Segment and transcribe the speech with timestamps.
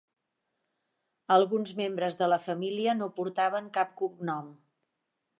[1.35, 4.49] Alguns membres de la família no portaven cap cognom.